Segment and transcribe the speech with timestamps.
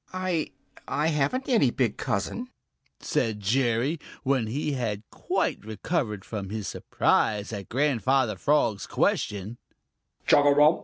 [0.13, 0.49] "I
[0.87, 2.49] I haven't any big cousin,"
[3.01, 9.59] said Jerry, when he had quite recovered from his surprise at Grandfather Frog's question.